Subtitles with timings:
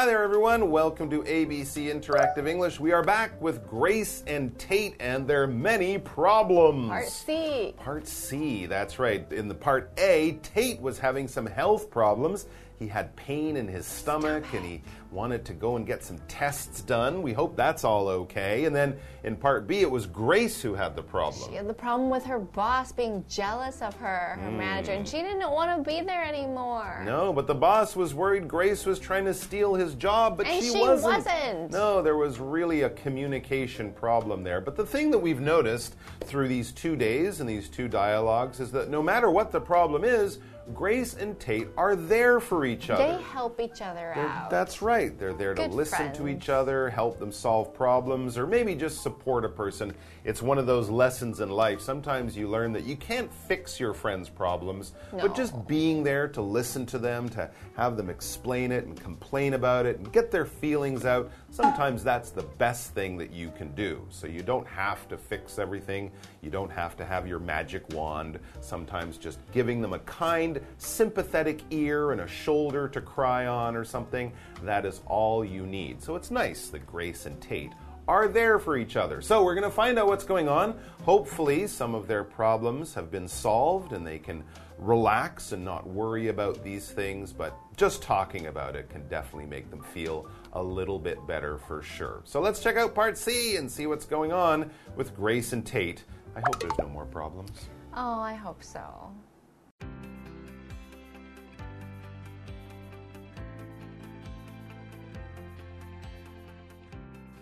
[0.00, 0.70] Hi there, everyone.
[0.70, 2.80] Welcome to ABC Interactive English.
[2.80, 6.88] We are back with Grace and Tate and their many problems.
[6.88, 7.74] Part C.
[7.76, 9.30] Part C, that's right.
[9.30, 12.46] In the part A, Tate was having some health problems.
[12.80, 14.80] He had pain in his stomach, and he
[15.10, 17.20] wanted to go and get some tests done.
[17.20, 18.64] We hope that's all okay.
[18.64, 21.50] And then in part B, it was Grace who had the problem.
[21.50, 24.56] She had the problem with her boss being jealous of her, her hmm.
[24.56, 27.02] manager, and she didn't want to be there anymore.
[27.04, 30.62] No, but the boss was worried Grace was trying to steal his job, but she,
[30.62, 31.26] she wasn't.
[31.26, 31.70] wasn't.
[31.72, 34.62] No, there was really a communication problem there.
[34.62, 38.72] But the thing that we've noticed through these two days and these two dialogues is
[38.72, 40.38] that no matter what the problem is,
[40.74, 43.16] Grace and Tate are there for each other.
[43.16, 44.50] They help each other They're- out.
[44.50, 45.16] That's right.
[45.18, 49.02] They're there to Good listen to each other, help them solve problems, or maybe just
[49.02, 49.94] support a person.
[50.24, 51.80] It's one of those lessons in life.
[51.80, 56.42] Sometimes you learn that you can't fix your friends' problems, but just being there to
[56.42, 60.44] listen to them, to have them explain it and complain about it and get their
[60.44, 64.04] feelings out, sometimes that's the best thing that you can do.
[64.08, 68.38] So you don't have to fix everything, you don't have to have your magic wand.
[68.60, 73.84] Sometimes just giving them a kind, sympathetic ear and a shoulder to cry on or
[73.84, 76.02] something, that is all you need.
[76.02, 77.72] So it's nice that Grace and Tate
[78.08, 79.20] are there for each other.
[79.20, 80.76] So we're going to find out what's going on.
[81.04, 84.42] Hopefully, some of their problems have been solved and they can
[84.78, 89.70] relax and not worry about these things, but just talking about it can definitely make
[89.70, 92.22] them feel a little bit better for sure.
[92.24, 96.04] So let's check out part C and see what's going on with Grace and Tate.
[96.36, 97.68] I hope there's no more problems.
[97.94, 99.12] oh, I hope so.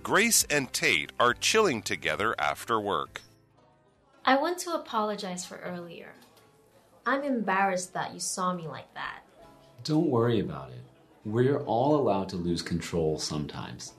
[0.02, 3.20] Grace and Tate are chilling together after work.
[4.24, 6.12] I want to apologize for earlier.
[7.04, 9.20] I'm embarrassed that you saw me like that.
[9.84, 10.82] Don't worry about it.
[11.28, 13.92] We're all allowed to lose control sometimes.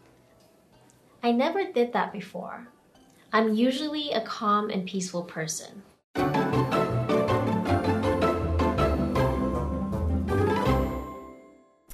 [1.21, 2.67] I never did that before.
[3.31, 5.83] I'm usually a calm and peaceful person.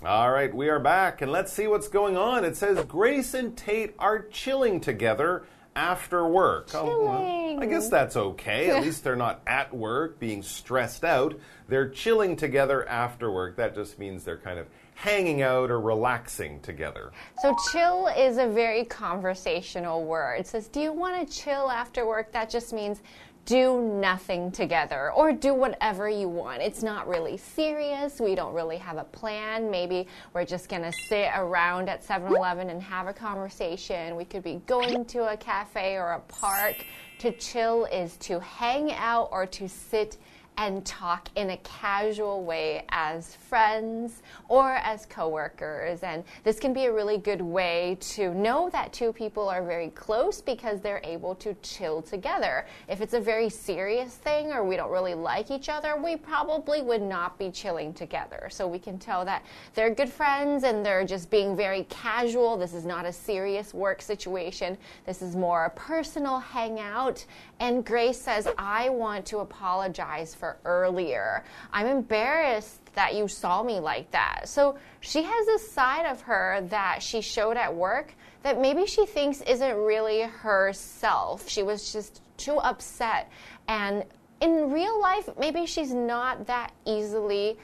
[0.06, 2.45] All right, we are back, and let's see what's going on.
[2.45, 5.45] It says Grace and Tate are chilling together
[5.75, 6.69] after work.
[6.74, 7.62] Oh, Chilling.
[7.62, 8.69] I guess that's okay.
[8.69, 11.38] At least they're not at work being stressed out.
[11.68, 13.56] They're chilling together after work.
[13.58, 17.12] That just means they're kind of hanging out or relaxing together.
[17.41, 20.40] So, chill is a very conversational word.
[20.40, 22.31] It says, Do you want to chill after work?
[22.31, 23.02] That just means
[23.45, 26.61] do nothing together or do whatever you want.
[26.61, 28.19] It's not really serious.
[28.19, 29.69] We don't really have a plan.
[29.69, 34.16] Maybe we're just going to sit around at 7 Eleven and have a conversation.
[34.16, 36.85] We could be going to a cafe or a park.
[37.19, 40.17] To chill is to hang out or to sit
[40.58, 46.04] and talk in a casual way as friends or as coworkers.
[46.04, 49.90] And this can be a really good way to know that two people are very
[49.90, 52.66] close because they're able to chill together.
[52.88, 56.82] If it's a very serious thing or we don't really like each other we probably
[56.82, 58.48] would not be chilling together.
[58.52, 59.44] So we can tell that
[59.74, 62.58] they're good friends and they're just being very casual.
[62.58, 64.78] This is not a serious work situation.
[65.06, 67.26] This is more a personal hangout.
[67.60, 71.44] And Grace says, I want to apologize for earlier.
[71.72, 74.47] I'm embarrassed that you saw me like that.
[74.47, 78.13] So she has this side of her that she showed at work
[78.44, 81.50] that maybe she thinks isn't really herself.
[81.50, 83.29] She was just too upset.
[83.67, 84.03] And
[84.41, 87.57] in real life, maybe she's not that easily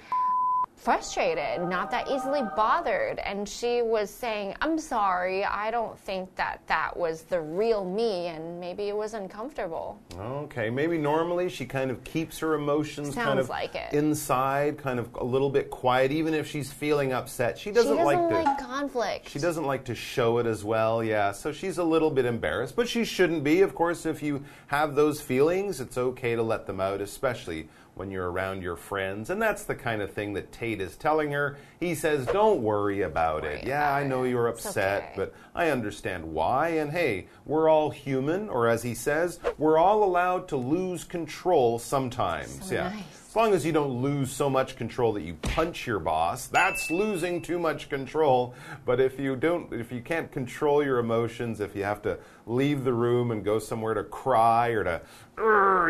[0.82, 3.20] frustrated, not that easily bothered.
[3.20, 8.28] And she was saying, I'm sorry, I don't think that that was the real me,
[8.28, 10.00] and maybe it was uncomfortable.
[10.18, 13.94] Okay, maybe normally she kind of keeps her emotions kind of like it.
[13.94, 17.60] inside, kind of a little bit quiet, even if she's feeling upset.
[17.60, 18.64] She doesn't, she doesn't like like, to.
[18.66, 19.30] conflict.
[19.30, 21.32] She doesn't like to show it as well, yeah.
[21.32, 23.62] So she's a little bit embarrassed, but she shouldn't be.
[23.62, 27.70] Of course, if you have those feelings, it's okay to let them out, especially
[28.02, 29.30] when you're around your friends.
[29.30, 31.58] And that's the kind of thing that Tate is telling her.
[31.80, 33.60] He says, Don't worry about it.
[33.60, 34.32] worry Yeah, about I know it.
[34.32, 36.70] you're upset, okay." but I understand why.
[36.70, 41.80] And hey, we're all human, or as he says, we're all allowed to lose control
[41.80, 42.68] sometimes.
[42.68, 42.90] So yeah.
[42.90, 43.22] nice.
[43.32, 46.92] As long as you don't lose so much control that you punch your boss, that's
[46.92, 48.54] losing too much control.
[48.86, 52.84] But if you don't, if you can't control your emotions, if you have to leave
[52.84, 55.02] the room and go somewhere to cry or to,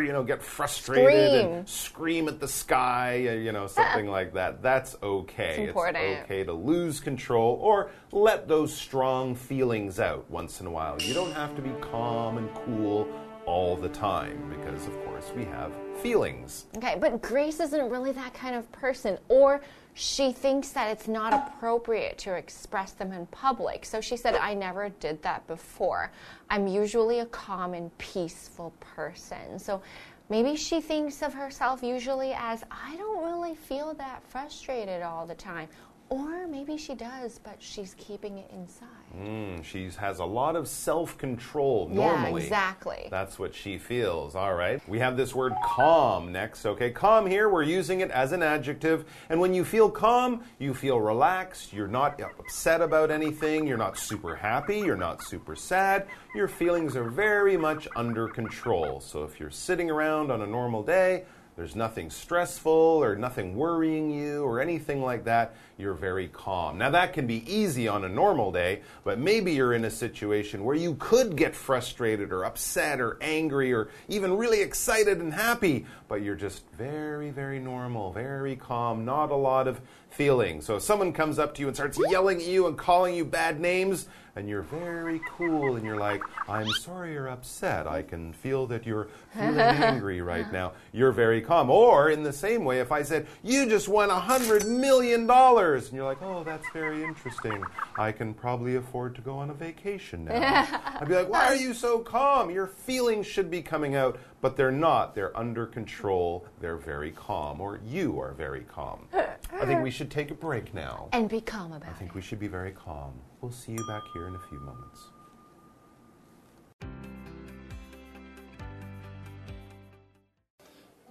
[0.06, 4.62] you know, get frustrated and scream at the sky, uh, you know, something like that,
[4.62, 5.62] that's okay.
[5.62, 6.22] It's important.
[6.26, 9.51] okay to lose control or let those strong feelings
[10.00, 11.02] out once in a while.
[11.02, 13.08] You don't have to be calm and cool
[13.46, 16.68] all the time because, of course, we have feelings.
[16.78, 19.62] Okay, but Grace isn't really that kind of person, or
[19.94, 23.84] she thinks that it's not appropriate to express them in public.
[23.84, 26.12] So she said, I never did that before.
[26.50, 29.60] I'm usually a calm and peaceful person.
[29.60, 29.82] So
[30.30, 35.36] maybe she thinks of herself usually as, I don't really feel that frustrated all the
[35.36, 35.68] time.
[36.12, 38.90] Or maybe she does, but she's keeping it inside.
[39.18, 42.04] Mm, she has a lot of self control normally.
[42.04, 42.44] Yeah, normally.
[42.44, 43.08] exactly.
[43.10, 44.36] That's what she feels.
[44.36, 44.86] All right.
[44.90, 46.66] We have this word calm next.
[46.66, 46.92] Okay.
[46.92, 49.06] Calm here, we're using it as an adjective.
[49.30, 51.72] And when you feel calm, you feel relaxed.
[51.72, 53.66] You're not upset about anything.
[53.66, 54.80] You're not super happy.
[54.80, 56.08] You're not super sad.
[56.36, 59.00] Your feelings are very much under control.
[59.00, 61.24] So if you're sitting around on a normal day,
[61.62, 65.54] there's nothing stressful or nothing worrying you or anything like that.
[65.78, 66.80] You're very calm.
[66.80, 70.64] Now, that can be easy on a normal day, but maybe you're in a situation
[70.64, 75.86] where you could get frustrated or upset or angry or even really excited and happy,
[76.08, 80.62] but you're just very, very normal, very calm, not a lot of feeling.
[80.62, 83.24] So, if someone comes up to you and starts yelling at you and calling you
[83.24, 87.88] bad names, and you're very cool and you're like, I'm sorry you're upset.
[87.88, 90.74] I can feel that you're feeling angry right now.
[90.94, 91.70] You're very calm.
[91.70, 95.88] Or in the same way, if I said, You just won a hundred million dollars,
[95.88, 97.64] and you're like, Oh, that's very interesting.
[97.98, 100.68] I can probably afford to go on a vacation now.
[101.00, 102.50] I'd be like, Why are you so calm?
[102.50, 105.14] Your feelings should be coming out, but they're not.
[105.16, 106.46] They're under control.
[106.60, 109.08] They're very calm, or you are very calm.
[109.14, 111.10] I think we should take a break now.
[111.12, 111.88] And be calm about it.
[111.88, 111.98] I it.
[111.98, 113.14] think we should be very calm.
[113.42, 115.10] We'll see you back here in a few moments.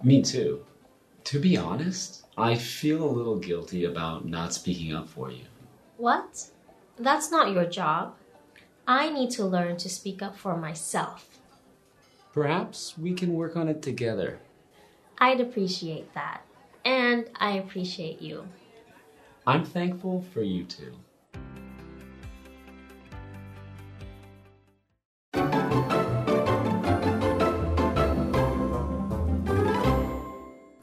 [0.03, 0.65] Me too.
[1.25, 5.43] To be honest, I feel a little guilty about not speaking up for you.
[5.97, 6.47] What?
[6.97, 8.15] That's not your job.
[8.87, 11.39] I need to learn to speak up for myself.
[12.33, 14.39] Perhaps we can work on it together.
[15.19, 16.41] I'd appreciate that.
[16.83, 18.47] And I appreciate you.
[19.45, 20.93] I'm thankful for you too.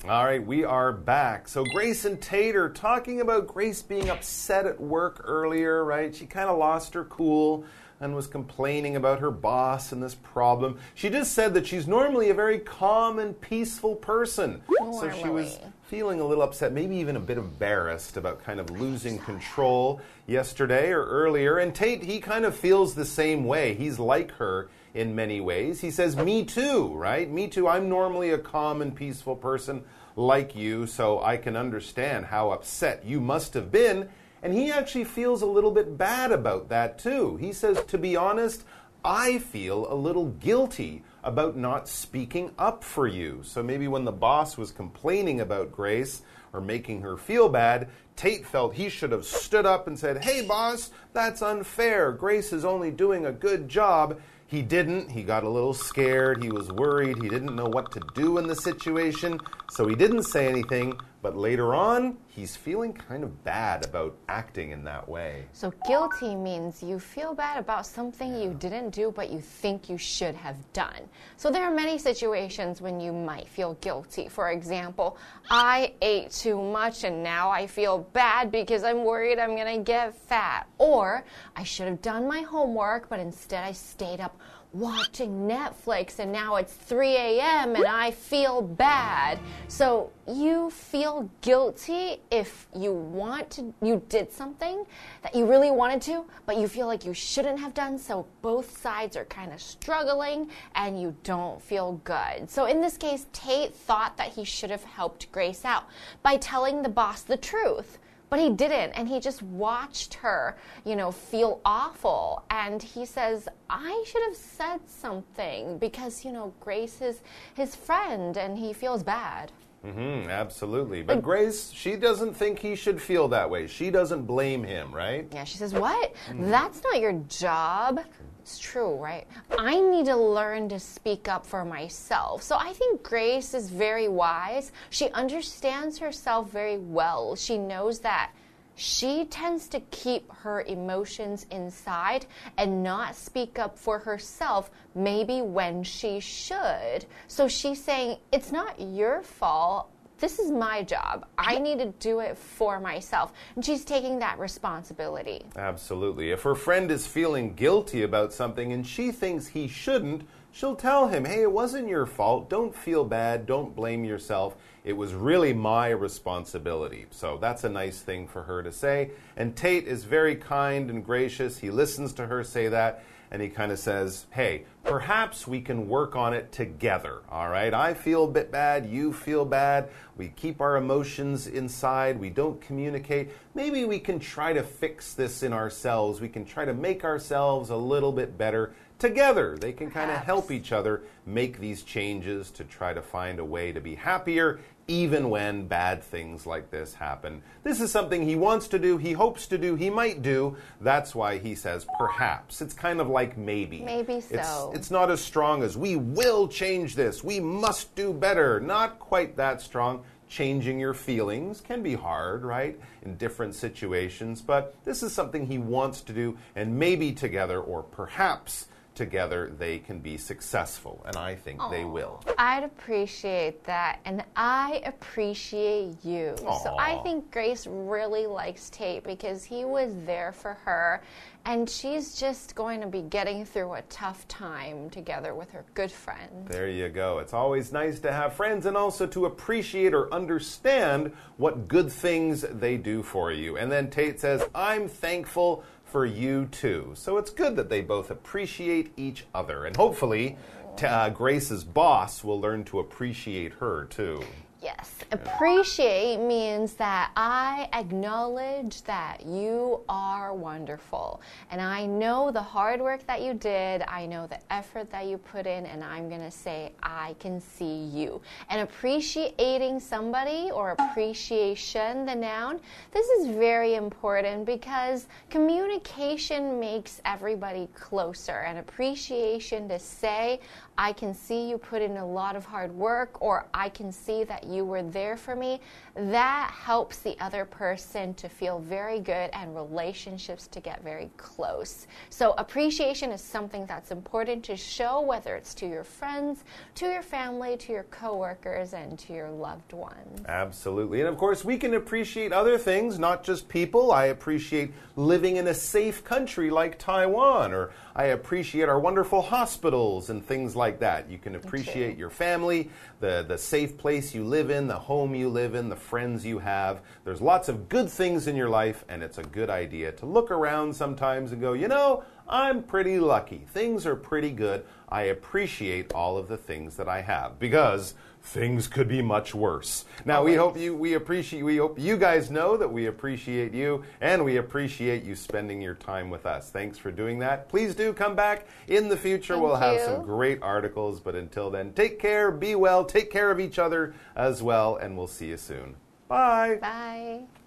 [0.08, 1.48] All right, we are back.
[1.48, 6.16] So, Grace and Tate are talking about Grace being upset at work earlier, right?
[6.16, 7.66] She kind of lost her cool
[8.00, 10.78] and was complaining about her boss and this problem.
[10.94, 14.62] She just said that she's normally a very calm and peaceful person.
[14.78, 15.58] So, she was
[15.88, 20.90] feeling a little upset, maybe even a bit embarrassed about kind of losing control yesterday
[20.90, 21.58] or earlier.
[21.58, 23.74] And Tate, he kind of feels the same way.
[23.74, 25.82] He's like her in many ways.
[25.82, 27.30] He says, Me too, right?
[27.30, 27.68] Me too.
[27.68, 29.84] I'm normally a calm and peaceful person
[30.18, 34.08] like you, so I can understand how upset you must have been.
[34.42, 37.36] And he actually feels a little bit bad about that too.
[37.36, 38.64] He says, To be honest,
[39.04, 43.40] I feel a little guilty about not speaking up for you.
[43.44, 46.22] So maybe when the boss was complaining about Grace
[46.52, 50.44] or making her feel bad, Tate felt he should have stood up and said, Hey,
[50.44, 52.10] boss, that's unfair.
[52.12, 54.20] Grace is only doing a good job.
[54.48, 55.10] He didn't.
[55.10, 56.42] He got a little scared.
[56.42, 57.22] He was worried.
[57.22, 59.38] He didn't know what to do in the situation.
[59.70, 60.98] So he didn't say anything.
[61.20, 65.46] But later on, he's feeling kind of bad about acting in that way.
[65.52, 69.98] So guilty means you feel bad about something you didn't do but you think you
[69.98, 71.08] should have done.
[71.36, 74.28] So there are many situations when you might feel guilty.
[74.28, 75.18] For example,
[75.50, 79.82] I ate too much and now I feel bad because I'm worried I'm going to
[79.82, 80.68] get fat.
[80.78, 81.24] Or
[81.56, 84.38] I should have done my homework but instead I stayed up
[84.72, 87.74] watching Netflix and now it's 3 a.m.
[87.74, 89.38] and I feel bad.
[89.66, 94.84] So you feel guilty if you want to, you did something
[95.22, 97.98] that you really wanted to, but you feel like you shouldn't have done.
[97.98, 102.50] So both sides are kind of struggling and you don't feel good.
[102.50, 105.84] So in this case, Tate thought that he should have helped Grace out
[106.22, 107.98] by telling the boss the truth.
[108.30, 112.44] But he didn't, and he just watched her, you know, feel awful.
[112.50, 117.22] And he says, I should have said something because, you know, Grace is
[117.54, 119.52] his friend and he feels bad.
[119.84, 121.02] Mm -hmm, absolutely.
[121.02, 123.68] But Grace, she doesn't think he should feel that way.
[123.68, 125.32] She doesn't blame him, right?
[125.32, 126.12] Yeah, she says, What?
[126.50, 128.00] That's not your job.
[128.48, 129.26] It's true, right?
[129.58, 132.42] I need to learn to speak up for myself.
[132.42, 134.72] So I think Grace is very wise.
[134.88, 137.36] She understands herself very well.
[137.36, 138.30] She knows that
[138.74, 142.24] she tends to keep her emotions inside
[142.56, 147.04] and not speak up for herself, maybe when she should.
[147.26, 151.26] So she's saying, It's not your fault this is my job.
[151.36, 153.32] I need to do it for myself.
[153.54, 155.44] And she's taking that responsibility.
[155.56, 156.30] Absolutely.
[156.30, 161.08] If her friend is feeling guilty about something and she thinks he shouldn't, she'll tell
[161.08, 162.50] him, hey, it wasn't your fault.
[162.50, 163.46] Don't feel bad.
[163.46, 164.56] Don't blame yourself.
[164.84, 167.06] It was really my responsibility.
[167.10, 169.10] So that's a nice thing for her to say.
[169.36, 171.58] And Tate is very kind and gracious.
[171.58, 175.88] He listens to her say that and he kind of says, Hey, perhaps we can
[175.88, 177.20] work on it together.
[177.30, 182.18] All right, I feel a bit bad, you feel bad, we keep our emotions inside,
[182.18, 183.30] we don't communicate.
[183.54, 187.70] Maybe we can try to fix this in ourselves, we can try to make ourselves
[187.70, 189.56] a little bit better together.
[189.56, 193.44] They can kind of help each other make these changes to try to find a
[193.44, 197.42] way to be happier even when bad things like this happen.
[197.62, 200.56] This is something he wants to do, he hopes to do, he might do.
[200.80, 202.62] That's why he says perhaps.
[202.62, 203.82] It's kind of like maybe.
[203.82, 204.70] Maybe so.
[204.70, 208.58] It's, it's not as strong as we will change this, we must do better.
[208.58, 210.02] Not quite that strong.
[210.28, 215.56] Changing your feelings can be hard, right, in different situations, but this is something he
[215.56, 218.68] wants to do, and maybe together or perhaps
[218.98, 221.70] together they can be successful, and I think Aww.
[221.70, 222.22] they will.
[222.36, 226.34] I'd appreciate that, and I appreciate you.
[226.38, 226.62] Aww.
[226.62, 231.02] So I think Grace really likes Tate because he was there for her,
[231.46, 235.90] and she's just going to be getting through a tough time together with her good
[235.90, 236.46] friend.
[236.46, 237.20] There you go.
[237.20, 242.42] It's always nice to have friends and also to appreciate or understand what good things
[242.42, 243.56] they do for you.
[243.56, 246.92] And then Tate says, I'm thankful for you too.
[246.94, 249.64] So it's good that they both appreciate each other.
[249.64, 250.36] And hopefully,
[250.82, 254.22] uh, Grace's boss will learn to appreciate her too.
[254.60, 254.92] Yes.
[255.12, 261.20] Appreciate means that I acknowledge that you are wonderful.
[261.52, 265.16] And I know the hard work that you did, I know the effort that you
[265.16, 268.20] put in, and I'm going to say, I can see you.
[268.50, 272.60] And appreciating somebody or appreciation, the noun,
[272.90, 278.40] this is very important because communication makes everybody closer.
[278.40, 280.40] And appreciation to say,
[280.76, 284.24] I can see you put in a lot of hard work, or I can see
[284.24, 285.60] that you were there for me,
[285.94, 291.86] that helps the other person to feel very good and relationships to get very close.
[292.10, 296.44] So, appreciation is something that's important to show, whether it's to your friends,
[296.76, 300.22] to your family, to your coworkers, and to your loved ones.
[300.26, 301.00] Absolutely.
[301.00, 303.92] And of course, we can appreciate other things, not just people.
[303.92, 310.08] I appreciate living in a safe country like Taiwan, or I appreciate our wonderful hospitals
[310.08, 311.10] and things like that.
[311.10, 315.28] You can appreciate your family, the, the safe place you live in, the home you
[315.28, 316.80] live in, the friends you have.
[317.04, 320.30] There's lots of good things in your life, and it's a good idea to look
[320.30, 323.46] around sometimes and go, you know, I'm pretty lucky.
[323.52, 324.64] Things are pretty good.
[324.88, 327.94] I appreciate all of the things that I have because
[328.28, 329.84] things could be much worse.
[330.04, 333.84] Now we hope you we appreciate we hope you guys know that we appreciate you
[334.00, 336.50] and we appreciate you spending your time with us.
[336.50, 337.48] Thanks for doing that.
[337.48, 339.34] Please do come back in the future.
[339.34, 339.62] Thank we'll you.
[339.62, 343.58] have some great articles, but until then, take care, be well, take care of each
[343.58, 345.76] other as well, and we'll see you soon.
[346.08, 346.58] Bye.
[346.60, 347.37] Bye.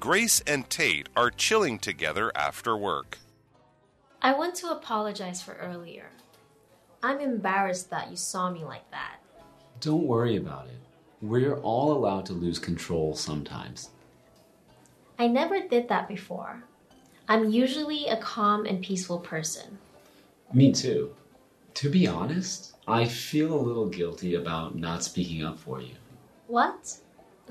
[0.00, 3.18] Grace and Tate are chilling together after work.
[4.22, 6.06] I want to apologize for earlier.
[7.02, 9.16] I'm embarrassed that you saw me like that.
[9.80, 10.80] Don't worry about it.
[11.20, 13.90] We're all allowed to lose control sometimes.
[15.18, 16.64] I never did that before.
[17.28, 19.76] I'm usually a calm and peaceful person.
[20.54, 21.14] Me too.
[21.74, 25.94] To be honest, I feel a little guilty about not speaking up for you.
[26.46, 26.96] What?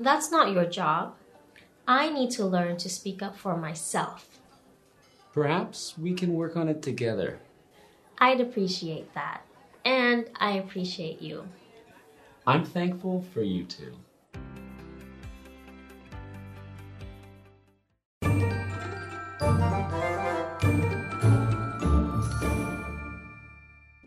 [0.00, 1.14] That's not your job.
[1.87, 4.27] I need to learn to speak up for myself.
[5.33, 7.37] Perhaps we can work on it together.
[8.17, 9.41] I'd appreciate that.
[9.83, 11.43] And I appreciate you.
[12.47, 13.93] I'm thankful for you too.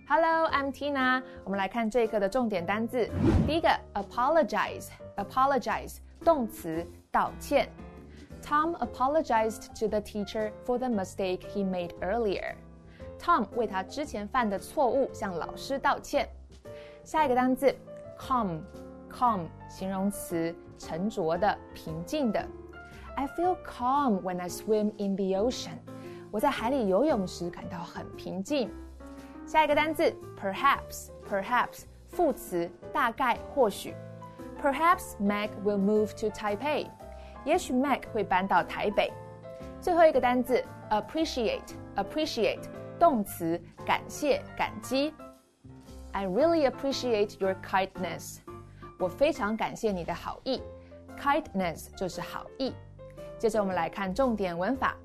[0.08, 1.22] Hello, I'm Tina。
[1.44, 3.08] 我们来看这一课的重点单字。
[3.46, 6.86] 第一个，apologize，apologize， 动词。
[7.10, 7.68] 道歉。
[8.42, 12.54] Tom apologized to the teacher for the mistake he made earlier.
[13.18, 16.28] Tom 为他之前犯的错误向老师道歉。
[17.02, 17.74] 下一个单词，
[18.18, 22.46] calm，calm 形容词，沉着的、平静的。
[23.16, 25.78] I feel calm when I swim in the ocean.
[26.30, 28.70] 我在海里游泳时感到很平静。
[29.46, 33.94] 下一个单词，perhaps，perhaps 副词，大概、或许。
[34.62, 36.88] Perhaps Meg will move to Taipei.
[37.44, 39.12] 也许 Mac 会搬到台北。
[39.80, 42.64] 最后一个单词 appreciate，appreciate
[42.98, 45.14] 动词，感谢、感激。
[46.12, 48.38] I really appreciate your kindness。
[48.98, 50.60] 我非常感谢你的好意。
[51.20, 52.74] Kindness 就是好意。
[53.38, 54.96] 接着我们来看重点文法。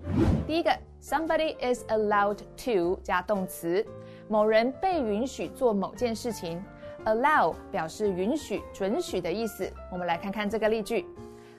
[0.47, 3.85] 第一个，somebody is allowed to 加动词，
[4.27, 6.63] 某人被允许做某件事情。
[7.07, 9.69] Allow 表示允许、准许的意思。
[9.91, 11.05] 我们来看看这个例句：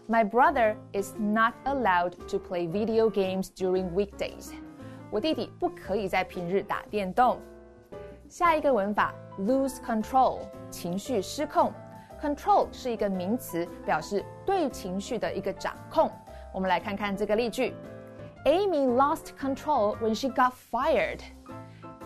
[0.09, 4.53] My brother is not allowed to play video games during weekdays。
[5.11, 7.39] 我弟弟不可以在平日打电动。
[8.29, 10.39] 下一个文法，lose control，
[10.71, 11.73] 情绪失控。
[12.21, 16.11] Control 是一个名词，表示对情绪的一个掌控。
[16.55, 17.75] 我们来看看这个例句：
[18.47, 21.21] Amy lost control when she got fired。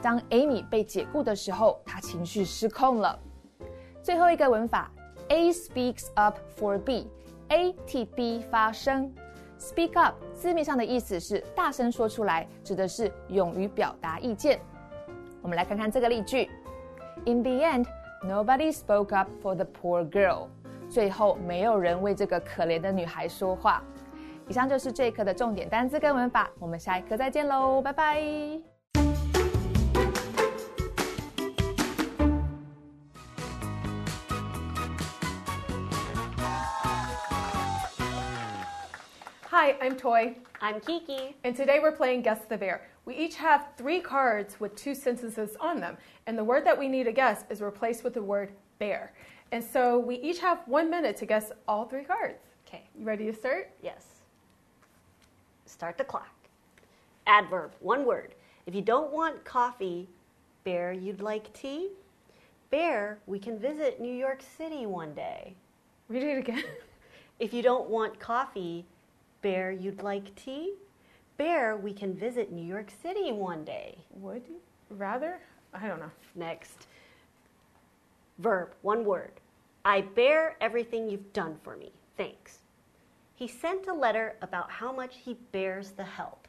[0.02, 3.18] 当 Amy 被解雇的时候，她情绪失控了。
[4.03, 4.91] 最后一个文法
[5.29, 9.11] ，A speaks up for B，A 替 B 发声。
[9.57, 14.59] Speak up 字面上的意思是大声说出来，指的是勇于表达意见。
[15.41, 16.49] 我们来看看这个例句
[17.25, 17.85] ：In the end。
[18.25, 20.47] Nobody spoke up for the poor girl。
[20.89, 23.83] 最后，没有人为这个可怜的女孩说话。
[24.47, 28.72] 以上就是这一课的重点单词跟文法，我们下一课再见喽，拜拜。
[39.55, 40.35] Hi, I'm Toy.
[40.61, 41.35] I'm Kiki.
[41.43, 42.89] And today we're playing Guess the Bear.
[43.05, 45.95] We each have three cards with two sentences on them,
[46.25, 49.13] and the word that we need to guess is replaced with the word bear.
[49.51, 52.39] And so we each have one minute to guess all three cards.
[52.67, 52.81] Okay.
[52.97, 53.69] You ready to start?
[53.83, 54.05] Yes.
[55.67, 56.33] Start the clock.
[57.27, 58.33] Adverb, one word.
[58.65, 60.09] If you don't want coffee,
[60.63, 61.89] bear, you'd like tea?
[62.71, 65.53] Bear, we can visit New York City one day.
[66.09, 66.63] Read it again.
[67.39, 68.85] If you don't want coffee,
[69.43, 70.73] bear, you'd like tea?
[71.37, 73.97] Bear, we can visit New York City one day.
[74.15, 74.55] Would you
[74.89, 75.39] rather?
[75.73, 76.11] I don't know.
[76.33, 76.87] Next.
[78.39, 79.33] Verb, one word.
[79.85, 81.91] I bear everything you've done for me.
[82.17, 82.59] Thanks.
[83.35, 86.47] He sent a letter about how much he bears the help.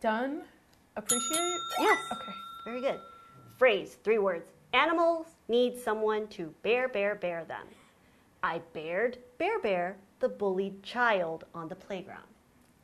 [0.00, 0.42] Done?
[0.96, 1.58] Appreciate?
[1.78, 1.98] Yes.
[2.12, 2.32] Okay.
[2.64, 3.00] Very good.
[3.58, 4.46] Phrase, three words.
[4.72, 7.66] Animals need someone to bear, bear, bear them.
[8.42, 12.24] I bared, bear, bear the bullied child on the playground.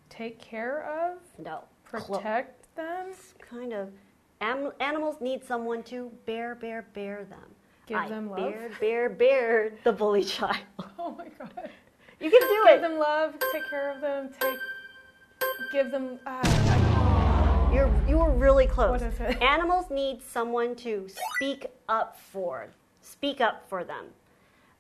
[0.08, 1.18] Take care of?
[1.44, 1.60] No.
[1.90, 3.06] Clo- Protect them?
[3.40, 3.90] kind of.
[4.40, 7.38] Am- animals need someone to bear, bear, bear them.
[7.86, 8.38] Give I them love?
[8.38, 10.56] Bear, bear, bear the bully child.
[10.98, 11.68] Oh my god.
[12.20, 12.80] You can do Give it.
[12.80, 14.56] them love, take care of them, take.
[15.72, 16.20] Give them.
[16.24, 19.00] Uh, You're you were really close.
[19.00, 19.42] What is it?
[19.42, 22.68] Animals need someone to speak up for.
[23.00, 24.04] Speak up for them.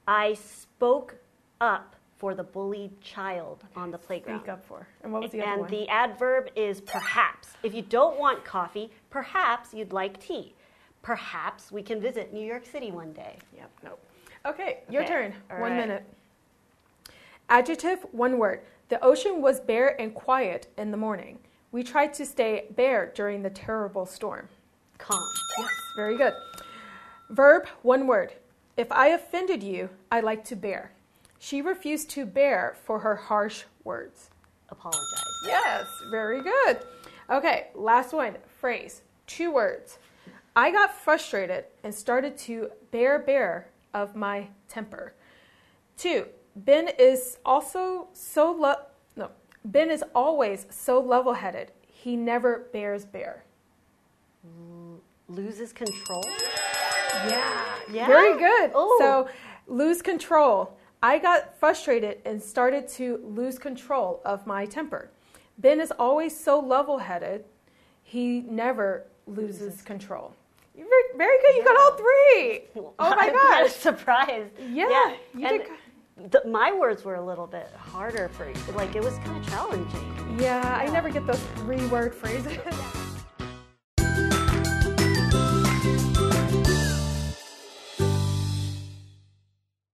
[0.06, 1.16] I spoke
[1.60, 4.38] up for the bullied child on the playground.
[4.38, 4.86] speak up for.
[5.02, 5.70] And what was the other and one?
[5.72, 7.48] the adverb is perhaps.
[7.64, 10.54] If you don't want coffee, perhaps you'd like tea.
[11.02, 13.38] Perhaps we can visit New York City one day.
[13.56, 14.00] Yep, nope.
[14.46, 15.34] Okay, your Okay, turn.
[15.50, 15.80] all One right.
[15.80, 16.04] minute.
[17.48, 18.60] Adjective, one word.
[18.88, 21.40] The ocean was bare and quiet in the morning.
[21.72, 24.48] We tried to stay bare during the terrible storm.
[24.98, 25.20] Calm.
[25.58, 26.34] Yes, very good.
[27.30, 28.32] Verb, one word.
[28.76, 30.92] If I offended you, I like to bear.
[31.42, 34.30] She refused to bear for her harsh words.
[34.68, 35.24] Apologize.
[35.44, 36.78] Yes, very good.
[37.28, 38.36] Okay, last one.
[38.60, 39.98] Phrase, two words.
[40.54, 45.14] I got frustrated and started to bear bear of my temper.
[45.96, 49.32] Two, Ben is also so lo- no.
[49.64, 51.72] Ben is always so level-headed.
[51.88, 53.42] He never bears bear.
[55.26, 56.22] Loses control.
[57.28, 57.64] Yeah.
[57.90, 58.06] Yeah?
[58.06, 58.70] Very good.
[58.76, 58.96] Ooh.
[59.00, 59.28] So,
[59.66, 60.78] lose control.
[61.02, 65.10] I got frustrated and started to lose control of my temper.
[65.58, 67.44] Ben is always so level headed,
[68.02, 70.34] he never loses control.
[70.76, 71.56] You're very, very good.
[71.56, 72.62] You got all three.
[72.98, 73.72] Oh my I'm kind of gosh.
[73.72, 74.52] surprised.
[74.70, 78.54] Yeah, you and did the, my words were a little bit harder for you.
[78.74, 80.38] Like it was kind of challenging.
[80.38, 82.58] Yeah, I never get those three word phrases.